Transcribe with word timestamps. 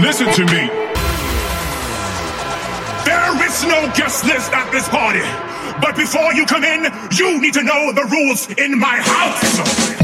Listen 0.00 0.32
to 0.32 0.44
me. 0.52 0.68
There 3.04 3.46
is 3.46 3.64
no 3.64 3.92
guest 3.94 4.24
list 4.24 4.52
at 4.52 4.70
this 4.72 4.88
party. 4.88 5.20
But 5.80 5.94
before 5.96 6.32
you 6.32 6.46
come 6.46 6.64
in, 6.64 6.84
you 7.12 7.40
need 7.40 7.54
to 7.54 7.62
know 7.62 7.92
the 7.92 8.04
rules 8.04 8.50
in 8.52 8.78
my 8.78 8.96
house. 8.96 10.01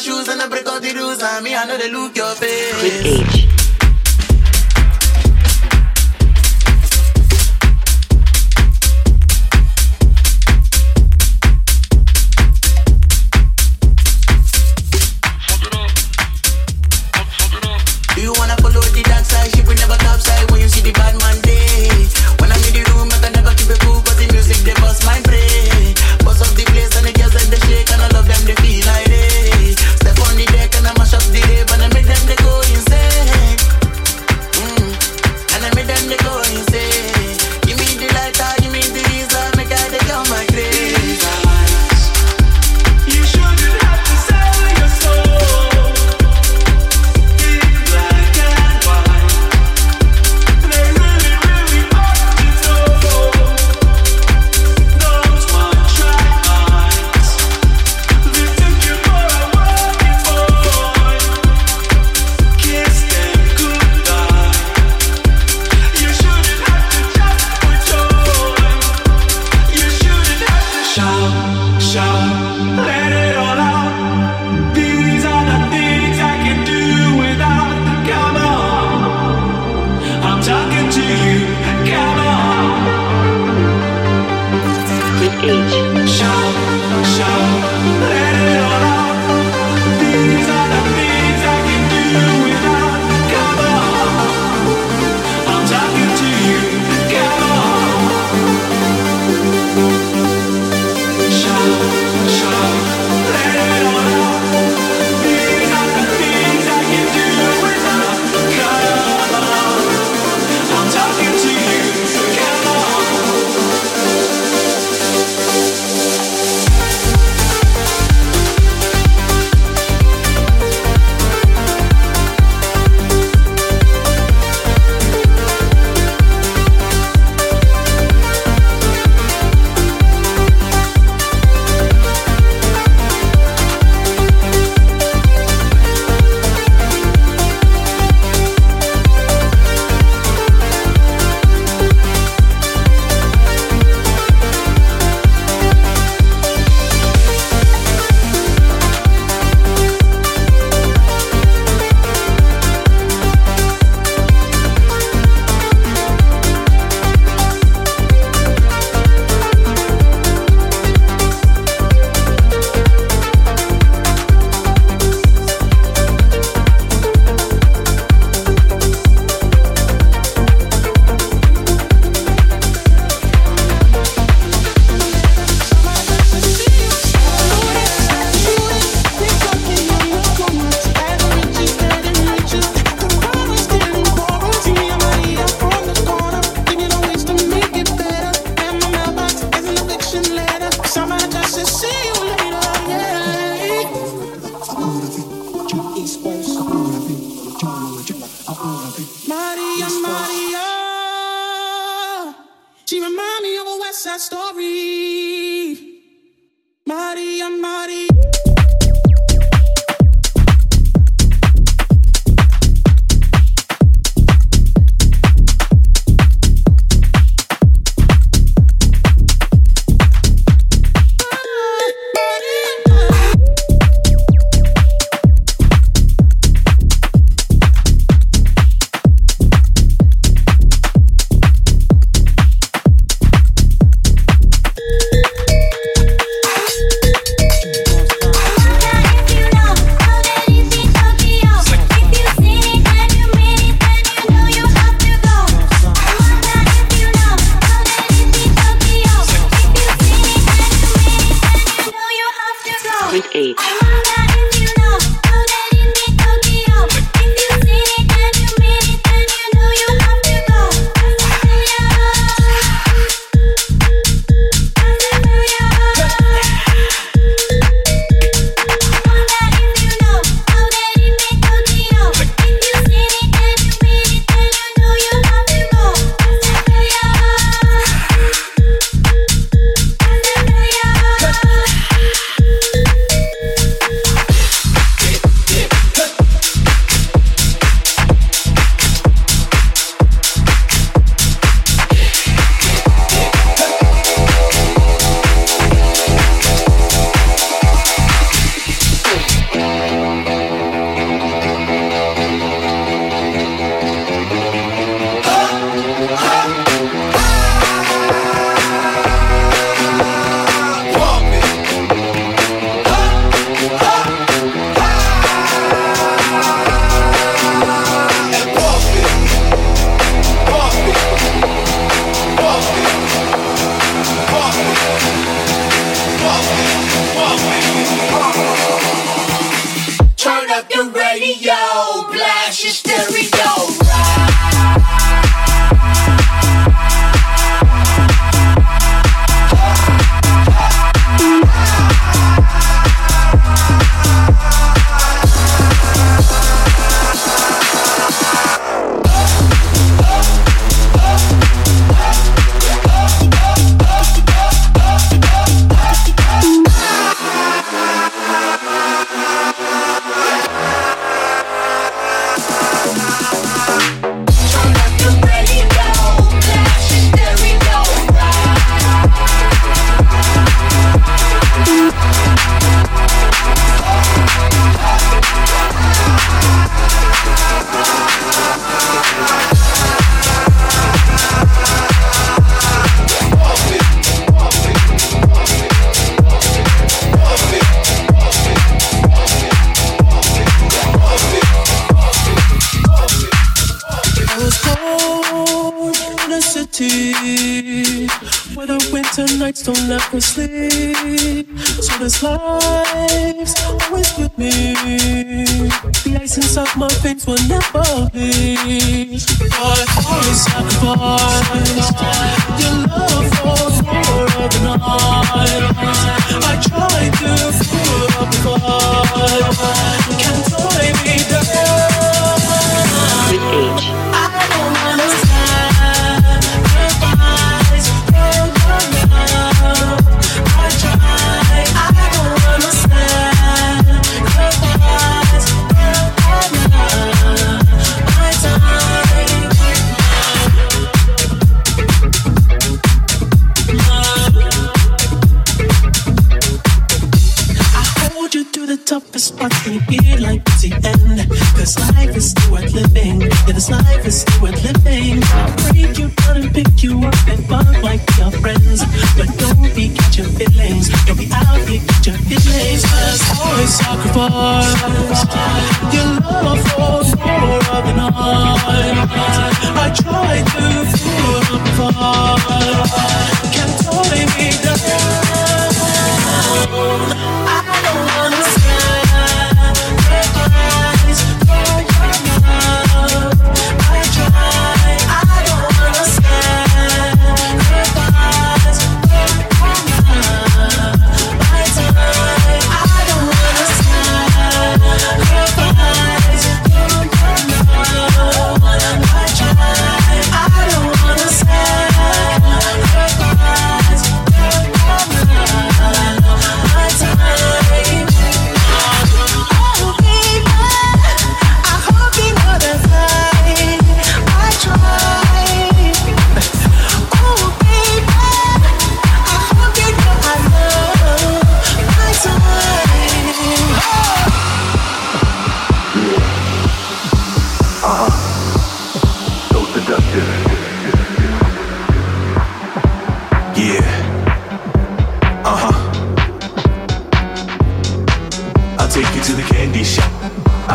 shoes 0.00 0.28
and 0.28 0.40
I 0.40 0.48
break 0.48 0.66
all 0.66 0.80
the 0.80 0.92
rules. 0.94 1.22
And 1.22 1.44
me, 1.44 1.54
I 1.54 1.64
know 1.66 1.76
they 1.76 1.90
look 1.90 2.16
your 2.16 2.34
face. 2.34 2.80
Good 2.80 3.06
age. 3.06 3.49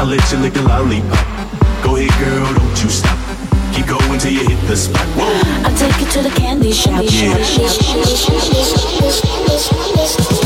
I'll 0.06 0.12
let 0.12 0.32
you 0.32 0.38
lick 0.38 0.56
a 0.56 0.62
lollipop. 0.62 1.84
Go 1.84 1.96
ahead, 1.96 2.14
girl, 2.24 2.54
don't 2.54 2.84
you 2.84 2.90
stop. 2.92 3.18
Keep 3.74 3.88
going 3.88 4.20
till 4.20 4.34
you 4.34 4.48
hit 4.48 4.68
the 4.68 4.76
spot. 4.78 5.02
Whoa. 5.18 5.68
I'll 5.68 5.76
take 5.76 6.00
you 6.00 6.06
to 6.06 6.22
the 6.22 6.30
candy 6.30 6.74
shop. 6.74 7.04
Yeah. 7.06 7.36
yeah. 10.30 10.45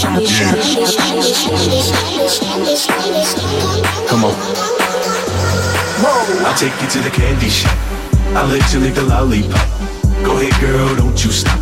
Come 0.00 0.14
on. 4.24 4.34
I'll 6.46 6.54
take 6.54 6.80
you 6.80 6.88
to 6.88 7.00
the 7.00 7.10
candy 7.12 7.48
shop. 7.48 7.76
I'll 8.36 8.46
let 8.46 8.72
you 8.72 8.78
lick 8.78 8.94
the 8.94 9.02
lollipop. 9.02 9.66
Go 10.24 10.38
ahead, 10.38 10.60
girl, 10.60 10.94
don't 10.94 11.24
you 11.24 11.32
stop. 11.32 11.58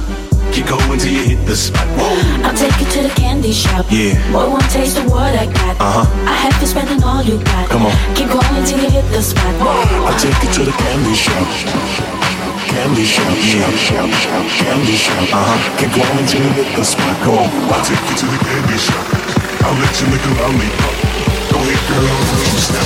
Keep 0.53 0.67
going 0.67 0.99
till 0.99 1.13
you 1.13 1.23
hit 1.25 1.47
the 1.47 1.57
spot. 1.57 1.87
Whoa. 1.97 2.47
I'll 2.47 2.55
take 2.55 2.79
you 2.79 2.87
to 2.87 3.09
the 3.09 3.15
candy 3.17 3.53
shop. 3.53 3.87
Yeah. 3.89 4.21
Boy, 4.31 4.51
one 4.51 4.69
taste 4.69 4.99
of 4.99 5.11
what 5.11 5.35
I 5.35 5.47
got. 5.47 5.81
Uh 5.81 6.05
huh. 6.05 6.29
I 6.29 6.35
have 6.35 6.61
to 6.61 6.67
spend 6.67 7.03
all 7.03 7.23
you 7.23 7.39
got. 7.43 7.71
Come 7.71 7.87
on. 7.87 8.15
Keep 8.15 8.29
going 8.29 8.65
till 8.67 8.81
you 8.83 8.91
hit 8.91 9.11
the 9.13 9.23
spot. 9.23 9.55
Whoa. 9.61 10.07
I'll 10.07 10.19
take 10.21 10.37
you 10.43 10.53
to 10.53 10.65
the 10.65 10.73
candy 10.73 11.15
shop 11.15 12.16
candy 12.77 13.05
shop, 13.05 13.25
shop, 13.39 13.73
shop, 13.73 14.11
shop, 14.11 14.45
candy 14.61 14.93
shop. 14.93 15.17
Uh-huh. 15.33 15.79
Can 15.81 15.89
go 15.97 16.05
until 16.21 16.43
you 16.45 16.53
hit 16.61 16.69
the 16.77 16.85
spot. 16.85 17.17
Go 17.25 17.33
on, 17.33 17.49
I'll 17.73 17.81
take 17.81 18.05
you 18.05 18.17
to 18.21 18.27
the 18.29 18.37
candy 18.45 18.77
shop. 18.77 19.01
I'll 19.65 19.73
let 19.81 19.97
you 19.97 20.07
lick 20.13 20.21
a 20.21 20.33
lollipop. 20.37 20.93
Go 21.49 21.57
ahead, 21.57 21.81
girl, 21.89 22.05
I'll 22.05 22.37
let 22.37 22.53
you 22.53 22.61
snap. 22.61 22.85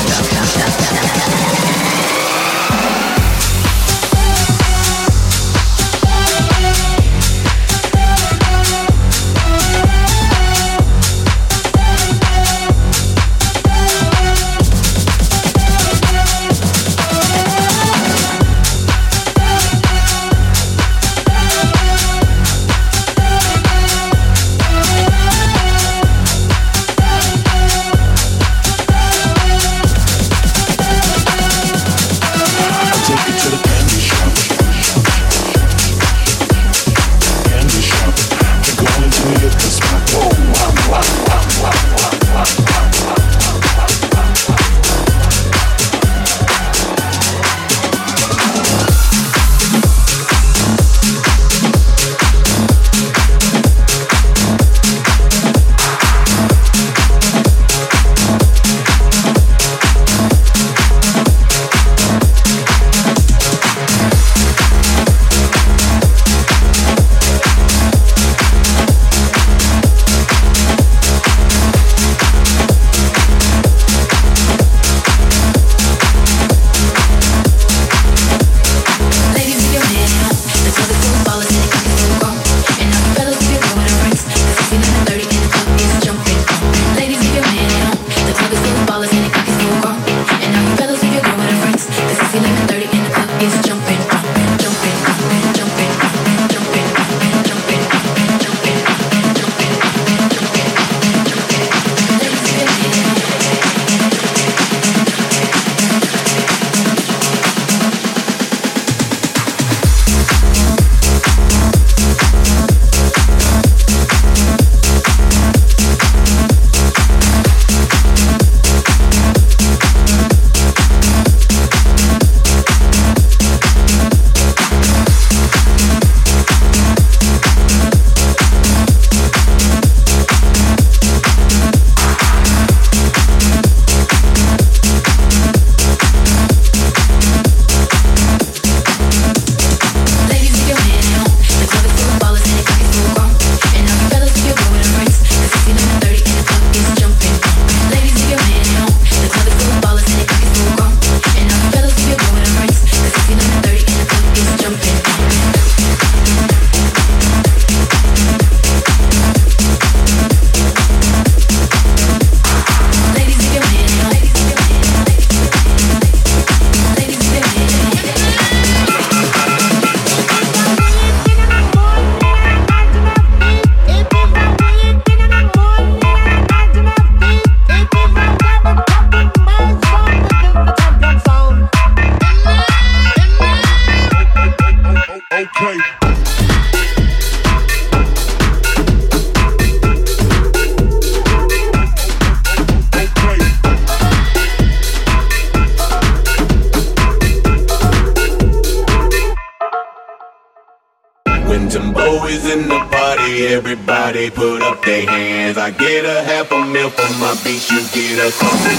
Everybody 203.46 204.31
put 204.31 204.62
up 204.62 204.85
their 204.85 205.07
hands. 205.09 205.57
I 205.57 205.70
get 205.70 206.05
a 206.05 206.22
half 206.22 206.53
a 206.53 206.64
mil 206.66 206.90
for 206.90 207.09
my 207.18 207.33
beat, 207.42 207.64
you 207.70 207.81
get 207.92 208.18
a 208.20 208.31
couple. 208.37 208.76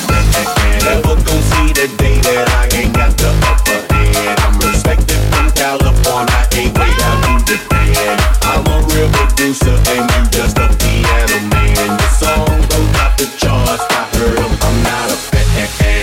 Never 0.85 1.15
gon' 1.15 1.43
see 1.51 1.69
the 1.73 1.87
day 1.97 2.19
that 2.21 2.47
I 2.61 2.77
ain't 2.77 2.93
got 2.93 3.15
the 3.17 3.31
upper 3.49 3.79
hand. 3.93 4.39
I'm 4.45 4.57
respected 4.59 5.21
from 5.33 5.49
California, 5.51 6.41
ain't 6.57 6.77
way 6.77 6.91
down 6.99 7.17
to 7.21 7.33
Japan. 7.45 8.19
I'm 8.43 8.65
a 8.67 8.77
real 8.93 9.09
producer 9.09 9.77
and 9.93 10.05
you 10.13 10.21
just 10.29 10.57
a 10.57 10.67
piano 10.77 11.37
man. 11.49 11.97
The 11.97 12.09
song 12.21 12.59
goes 12.69 12.91
out 13.01 13.17
the 13.17 13.27
charts, 13.37 13.85
I 13.89 14.03
heard 14.17 14.37
them, 14.37 14.53
I'm 14.61 14.77
not 14.83 15.09
a 15.09 15.17
fan. 15.17 15.41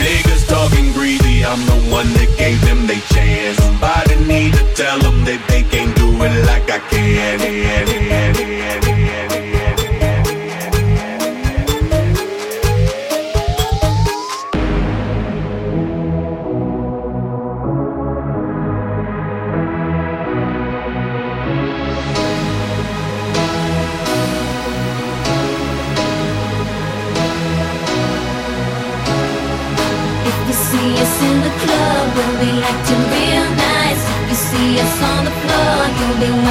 Niggas 0.03 0.49
talking 0.49 0.93
greedy, 0.93 1.45
I'm 1.45 1.63
the 1.67 1.79
one 1.91 2.11
that 2.15 2.31
gave 2.39 2.61
them 2.63 2.87
they 2.87 3.01
chance. 3.15 3.68
Need 4.39 4.53
to 4.53 4.65
tell 4.77 5.01
them 5.01 5.25
that 5.25 5.45
they 5.49 5.65
can't 5.65 5.93
do 5.97 6.07
it 6.23 6.47
like 6.47 6.71
I 6.71 6.79
can. 6.91 8.58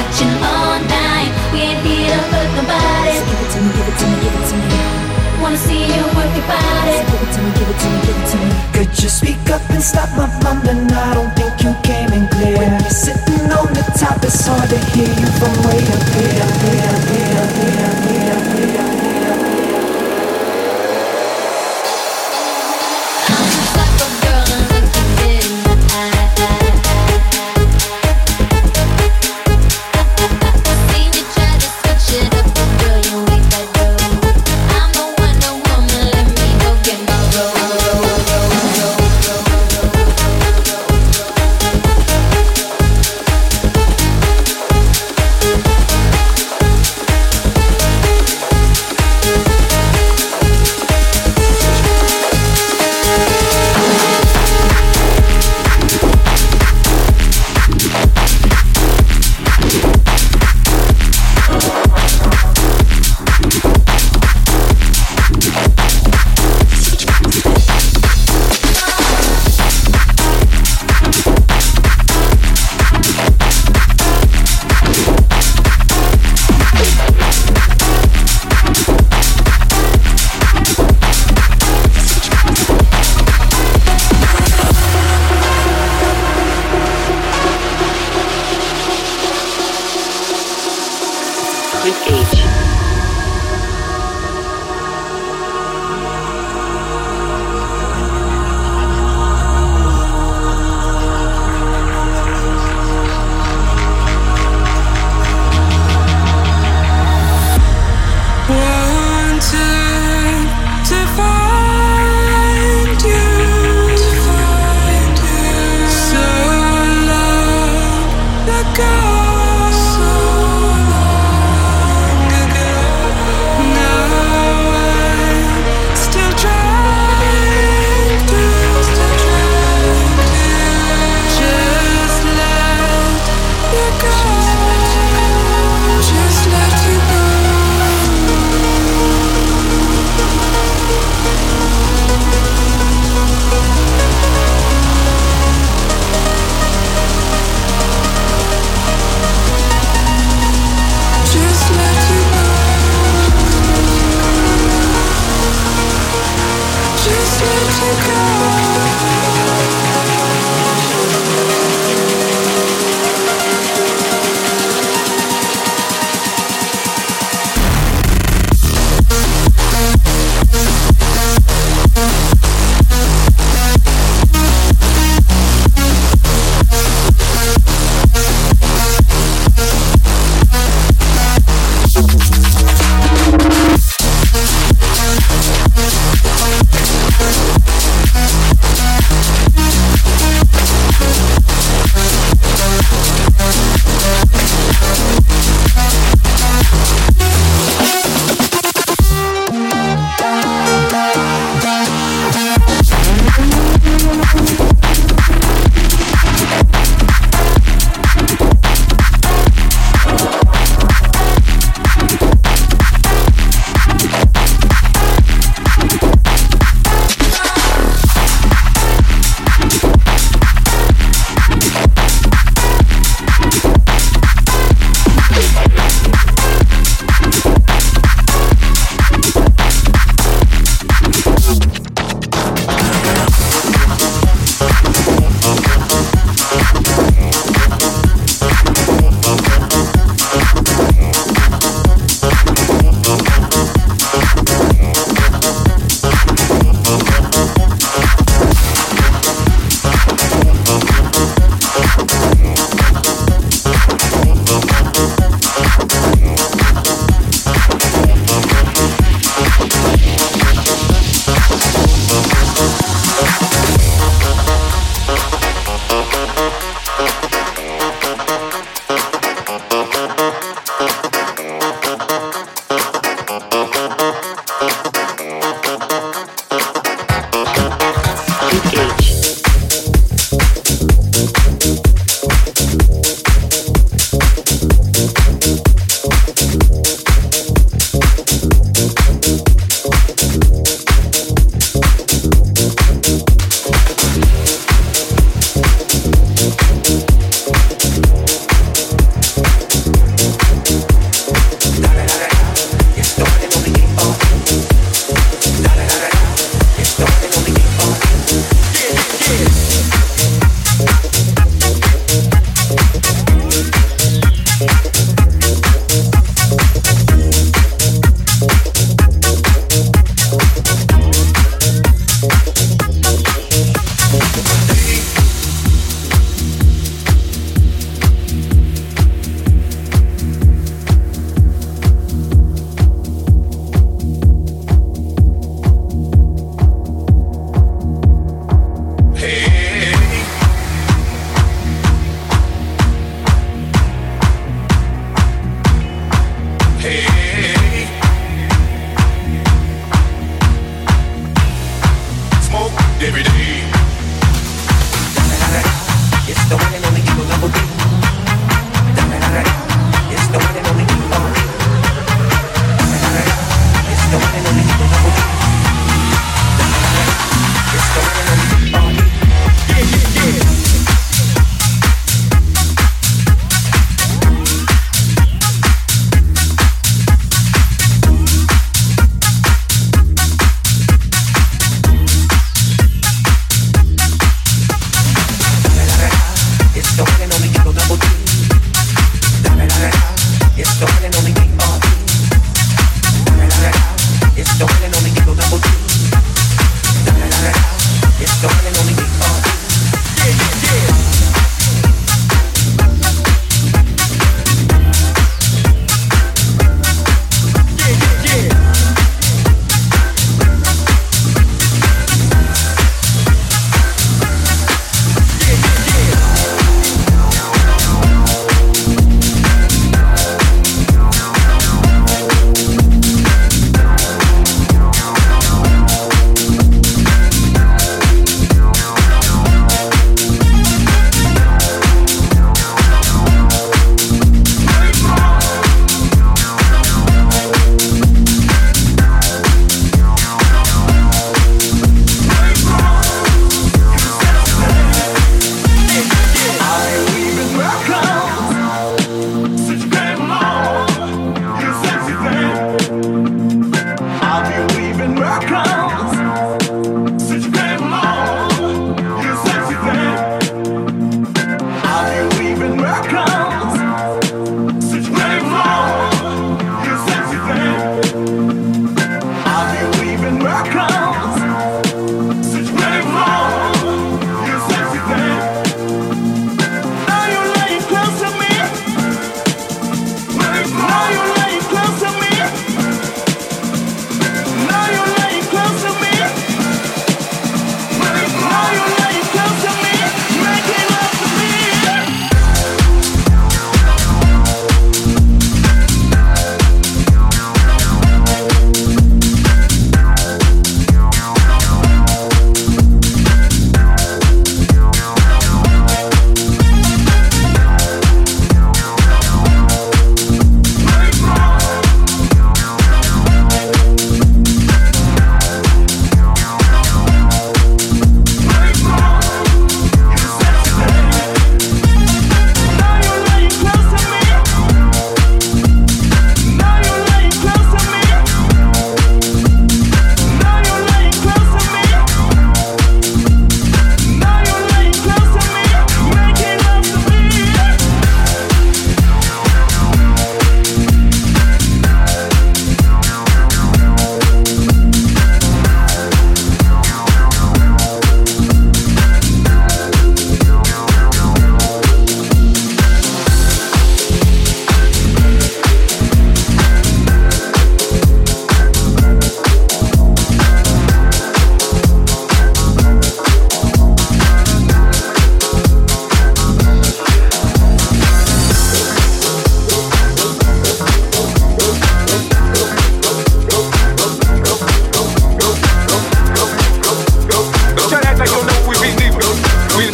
touching 0.08 0.32
all 0.40 0.80
night. 0.88 1.30
We 1.52 1.60
ain't 1.60 1.84
here 1.84 2.08
to 2.08 2.22
hurt 2.32 2.48
nobody. 2.56 3.12
So 3.12 3.24
give 3.28 3.40
it 3.44 3.50
to 3.52 3.60
me, 3.60 3.68
give 3.76 3.88
it 3.88 3.96
to 4.00 4.06
me, 4.08 4.16
give 4.24 4.34
it 4.40 4.46
to 4.48 4.56
me. 4.56 5.42
Wanna 5.42 5.56
see 5.56 5.84
you 5.84 6.02
work 6.16 6.32
your 6.32 6.46
body. 6.48 6.96
So 6.96 7.04
give 7.12 7.22
it 7.24 7.32
to 7.34 7.40
me, 7.44 7.50
give 7.58 7.68
it 7.68 7.78
to 7.78 7.88
me, 7.92 7.98
give 8.06 8.16
it 8.16 8.28
to 8.32 8.36
me. 8.40 8.50
Could 8.72 9.02
you 9.02 9.08
speak 9.08 9.50
up 9.50 9.62
and 9.70 9.82
stop 9.82 10.08
my 10.16 10.26
mumbling? 10.42 10.90
I 10.92 11.14
don't 11.14 11.32
think 11.36 11.54
you 11.62 11.72
came 11.82 12.10
in 12.12 12.26
clear. 12.28 12.56
When 12.56 12.72
you're 12.80 12.90
sitting 12.90 13.52
on 13.52 13.68
the 13.76 13.84
top, 14.00 14.22
it's 14.24 14.46
hard 14.46 14.68
to 14.70 14.78
hear 14.96 15.12
you 15.12 15.28
from 15.38 15.54
way 15.68 15.80
up 15.92 16.04
here, 16.16 16.48
here, 16.64 16.96
here, 17.12 17.46
here, 17.48 17.88
here, 17.88 18.38
here, 18.38 18.92
here. 18.92 18.97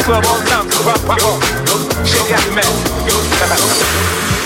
club 0.05 0.23
all 0.27 0.37
night, 0.37 0.49
time. 0.49 0.85
Rock, 0.85 1.01
rock, 1.07 1.19
rock. 1.19 2.05
Shake 2.05 2.31
out 2.31 2.43
the 2.45 2.53
mess. 2.53 4.44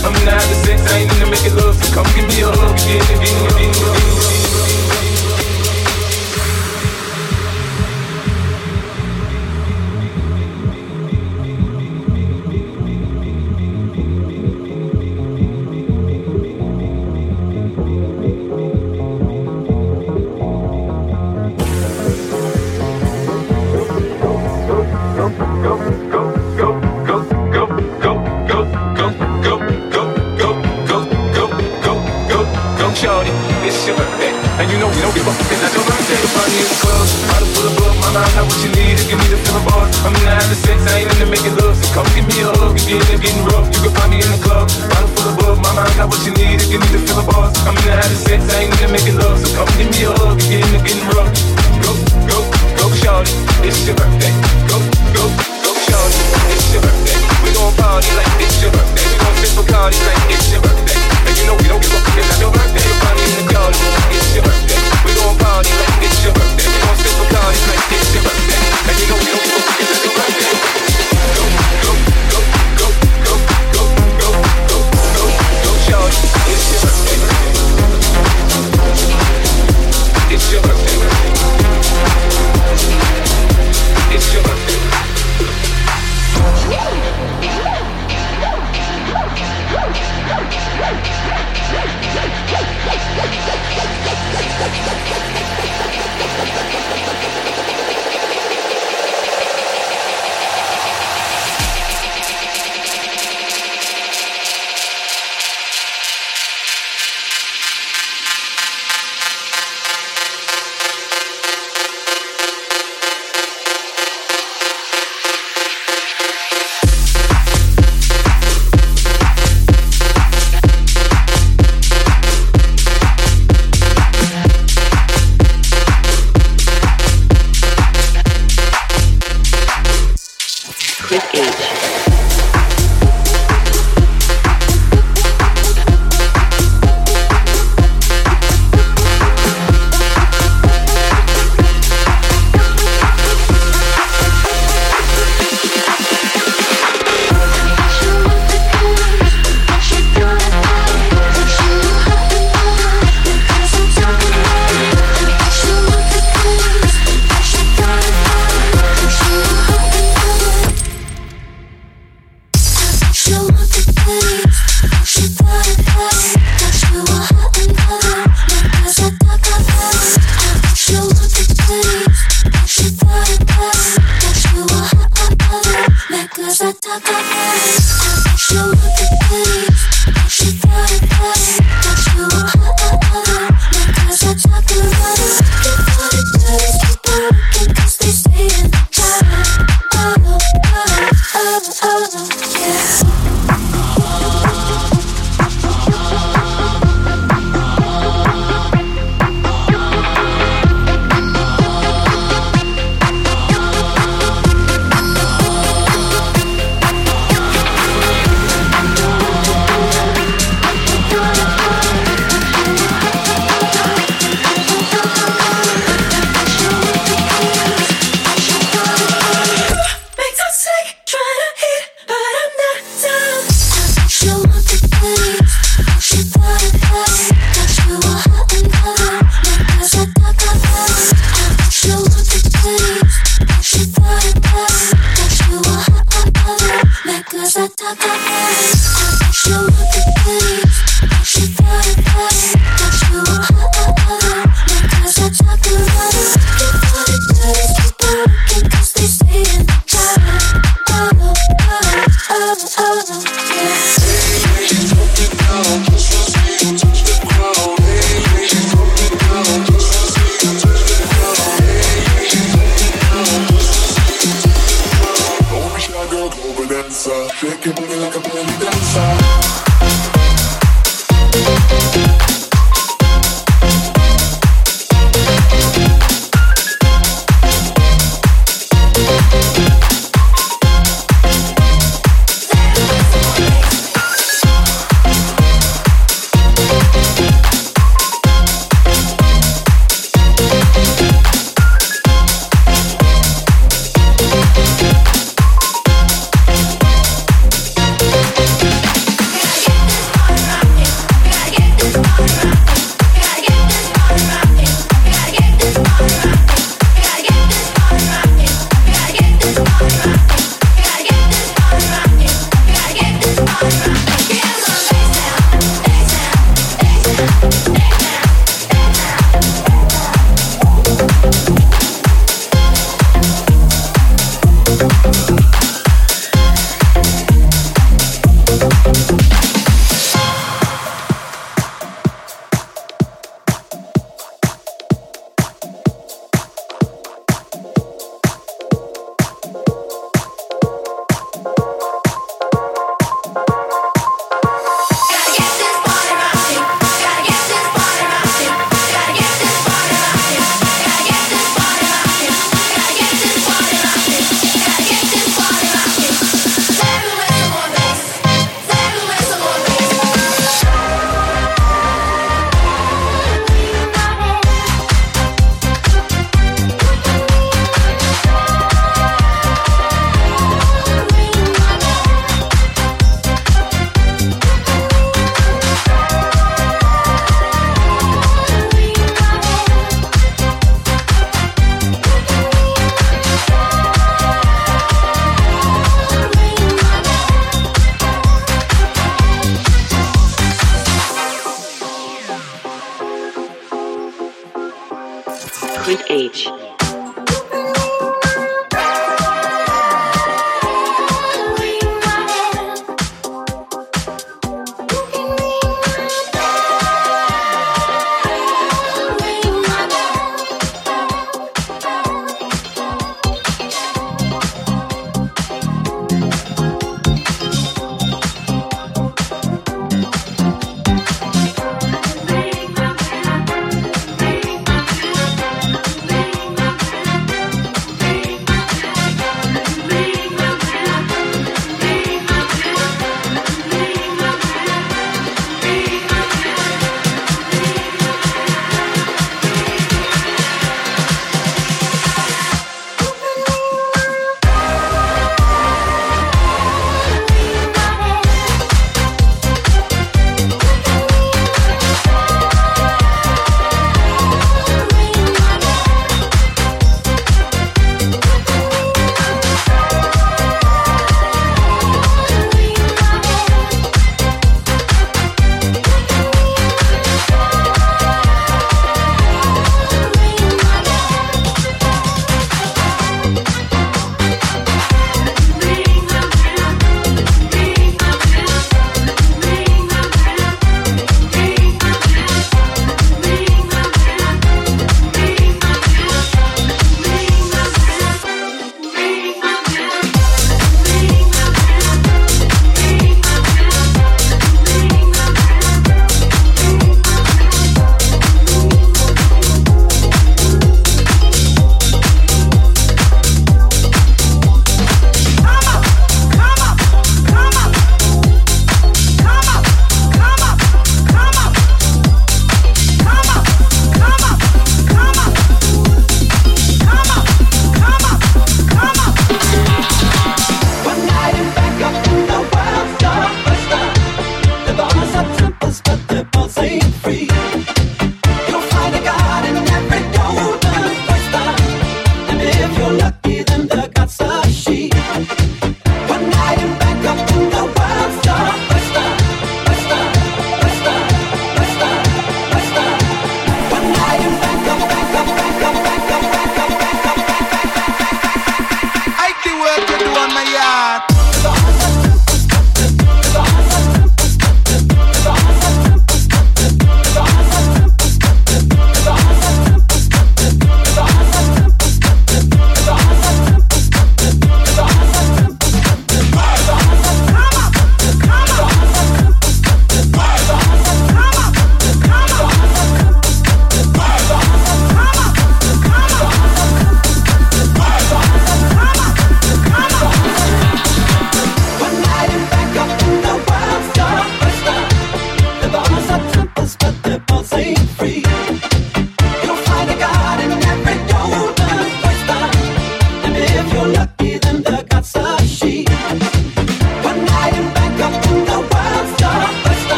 I'm 0.00 0.12
mean, 0.14 0.28
I 0.28 0.32
had 0.32 0.48
to 0.48 0.54
say, 0.64 0.74
I 0.74 0.98
ain't 1.00 1.12
need 1.12 1.20
to 1.20 1.30
make 1.30 1.44
it 1.44 1.54
love, 1.54 1.76
so 1.76 1.94
come 1.94 2.06
give 2.14 2.26
me 2.28 2.42
a 2.42 2.50
hug. 2.50 2.71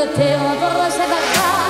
je 0.00 0.06
t'ai 0.14 0.34
embrassé 0.34 0.98
la 0.98 1.20
grâce. 1.32 1.69